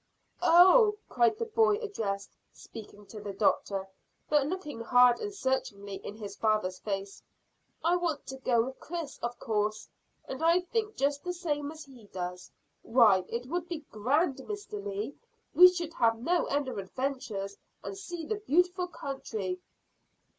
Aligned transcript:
"Oh," 0.41 0.97
cried 1.09 1.37
the 1.37 1.45
boy 1.45 1.75
addressed, 1.75 2.31
speaking 2.51 3.05
to 3.05 3.21
the 3.21 3.33
doctor, 3.33 3.87
but 4.27 4.47
looking 4.47 4.79
hard 4.81 5.19
and 5.19 5.31
searchingly 5.31 5.97
in 5.97 6.15
his 6.15 6.35
father's 6.35 6.79
face, 6.79 7.21
"I 7.83 7.97
want 7.97 8.25
to 8.25 8.37
go 8.37 8.65
with 8.65 8.79
Chris, 8.79 9.19
of 9.19 9.37
course, 9.37 9.87
and 10.27 10.43
I 10.43 10.61
think 10.61 10.95
just 10.95 11.23
the 11.23 11.33
same 11.33 11.71
as 11.71 11.83
he 11.85 12.07
does. 12.07 12.49
Why, 12.81 13.23
it 13.29 13.45
would 13.45 13.67
be 13.69 13.85
grand, 13.91 14.37
Mr 14.37 14.83
Lee. 14.83 15.13
We 15.53 15.71
should 15.71 15.93
have 15.93 16.17
no 16.17 16.45
end 16.47 16.67
of 16.67 16.79
adventures, 16.79 17.55
and 17.83 17.95
see 17.95 18.25
the 18.25 18.37
beautiful 18.47 18.87
country." 18.87 19.59